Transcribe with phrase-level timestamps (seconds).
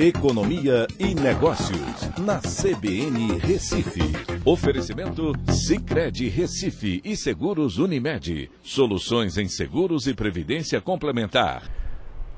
[0.00, 4.00] Economia e Negócios, na CBN Recife.
[4.44, 8.48] Oferecimento Cicred Recife e Seguros Unimed.
[8.62, 11.68] Soluções em seguros e previdência complementar.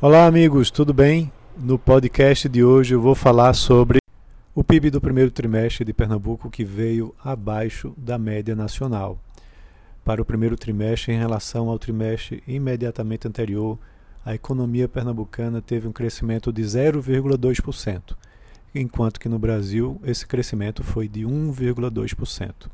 [0.01, 1.31] Olá, amigos, tudo bem?
[1.54, 3.99] No podcast de hoje eu vou falar sobre
[4.54, 9.19] o PIB do primeiro trimestre de Pernambuco que veio abaixo da média nacional.
[10.03, 13.79] Para o primeiro trimestre, em relação ao trimestre imediatamente anterior,
[14.24, 18.16] a economia pernambucana teve um crescimento de 0,2%,
[18.74, 22.69] enquanto que no Brasil esse crescimento foi de 1,2%.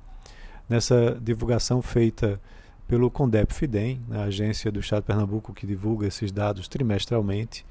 [0.68, 2.40] Nessa divulgação feita
[2.88, 7.64] pelo Condep Fidem, a agência do Estado de Pernambuco que divulga esses dados trimestralmente,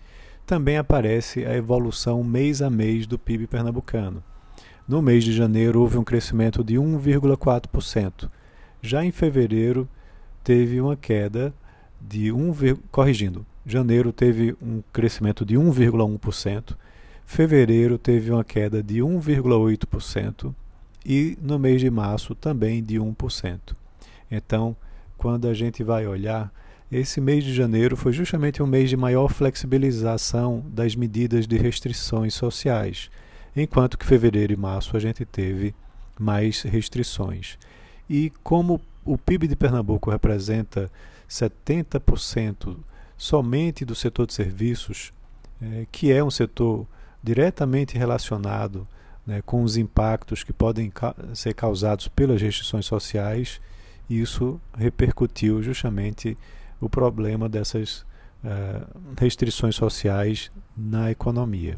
[0.45, 4.23] também aparece a evolução mês a mês do PIB pernambucano.
[4.88, 8.30] No mês de janeiro houve um crescimento de 1,4%.
[8.81, 9.89] Já em fevereiro
[10.44, 11.53] teve uma queda
[11.99, 12.53] de 1,
[12.91, 16.75] corrigindo, Janeiro teve um crescimento de 1,1%,
[17.25, 20.53] fevereiro teve uma queda de 1,8%
[21.03, 23.75] e no mês de março também de 1%.
[24.30, 24.75] Então,
[25.17, 26.53] quando a gente vai olhar,
[26.91, 32.35] esse mês de janeiro foi justamente um mês de maior flexibilização das medidas de restrições
[32.35, 33.09] sociais,
[33.55, 35.73] enquanto que fevereiro e março a gente teve
[36.19, 37.57] mais restrições.
[38.07, 40.91] E como o PIB de Pernambuco representa
[41.27, 42.77] 70%
[43.17, 45.13] somente do setor de serviços,
[45.61, 46.88] é, que é um setor
[47.23, 48.88] diretamente relacionado
[49.25, 53.59] né, com os impactos que podem ca ser causados pelas restrições sociais,
[54.09, 56.38] e isso repercutiu justamente
[56.80, 58.05] o problema dessas
[58.44, 58.85] uh,
[59.17, 61.77] restrições sociais na economia.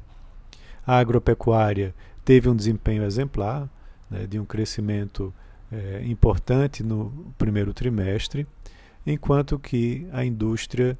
[0.86, 3.70] A agropecuária teve um desempenho exemplar,
[4.10, 5.34] né, de um crescimento
[5.72, 8.48] é, importante no primeiro trimestre,
[9.06, 10.98] enquanto que a indústria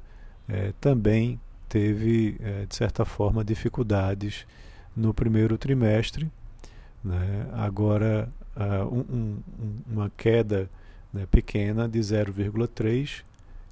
[0.48, 4.46] é, também teve, é, de certa forma, dificuldades
[4.96, 6.30] no primeiro trimestre.
[7.04, 7.46] Né?
[7.52, 9.42] Agora, uh, um, um,
[9.86, 10.68] uma queda
[11.12, 13.22] né, pequena de 0,3%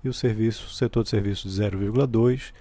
[0.04, 2.52] e o serviço, o setor de serviços de 0,2%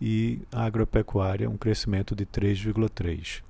[0.00, 3.42] e a agropecuária um crescimento de 3,3%.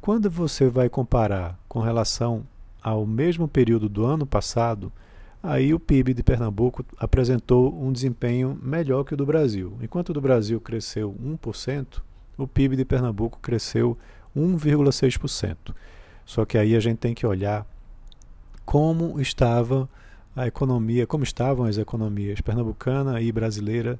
[0.00, 2.46] Quando você vai comparar com relação
[2.82, 4.92] ao mesmo período do ano passado,
[5.46, 9.76] aí o PIB de Pernambuco apresentou um desempenho melhor que o do Brasil.
[9.80, 12.02] Enquanto o do Brasil cresceu 1%,
[12.36, 13.96] o PIB de Pernambuco cresceu
[14.36, 15.74] 1,6%.
[16.24, 17.66] Só que aí a gente tem que olhar
[18.64, 19.88] como estava
[20.34, 23.98] a economia, como estavam as economias pernambucana e brasileira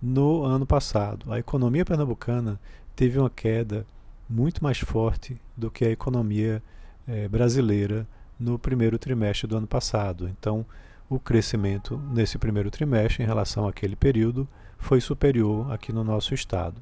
[0.00, 1.30] no ano passado.
[1.32, 2.58] A economia pernambucana
[2.96, 3.84] teve uma queda
[4.30, 6.62] muito mais forte do que a economia
[7.06, 8.06] eh, brasileira
[8.38, 10.28] no primeiro trimestre do ano passado.
[10.28, 10.64] Então,
[11.08, 16.80] o crescimento nesse primeiro trimestre, em relação àquele período, foi superior aqui no nosso estado.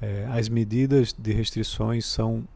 [0.00, 2.46] É, as medidas de restrições são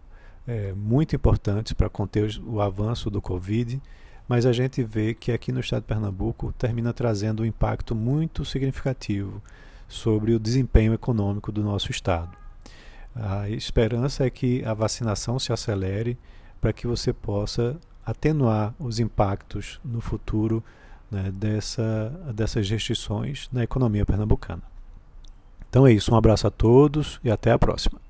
[0.47, 3.81] é, muito importantes para conter o avanço do Covid,
[4.27, 8.45] mas a gente vê que aqui no estado de Pernambuco termina trazendo um impacto muito
[8.45, 9.43] significativo
[9.87, 12.37] sobre o desempenho econômico do nosso estado.
[13.15, 16.19] A esperança é que a vacinação se acelere
[16.61, 17.77] para que você possa
[18.11, 20.65] atenuar os impactos no futuro
[21.11, 24.63] né, dessa, dessas restrições na economia pernambucana.
[25.69, 28.01] Então é isso, um abraço a todos e até a próxima.